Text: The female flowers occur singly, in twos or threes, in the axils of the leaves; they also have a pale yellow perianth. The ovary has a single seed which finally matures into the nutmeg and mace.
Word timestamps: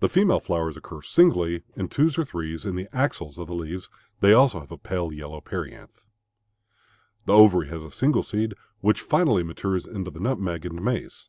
The 0.00 0.08
female 0.08 0.40
flowers 0.40 0.76
occur 0.76 1.02
singly, 1.02 1.62
in 1.76 1.86
twos 1.86 2.18
or 2.18 2.24
threes, 2.24 2.66
in 2.66 2.74
the 2.74 2.88
axils 2.92 3.38
of 3.38 3.46
the 3.46 3.54
leaves; 3.54 3.88
they 4.18 4.32
also 4.32 4.58
have 4.58 4.72
a 4.72 4.76
pale 4.76 5.12
yellow 5.12 5.40
perianth. 5.40 6.00
The 7.26 7.32
ovary 7.32 7.68
has 7.68 7.84
a 7.84 7.92
single 7.92 8.24
seed 8.24 8.54
which 8.80 9.02
finally 9.02 9.44
matures 9.44 9.86
into 9.86 10.10
the 10.10 10.18
nutmeg 10.18 10.66
and 10.66 10.82
mace. 10.82 11.28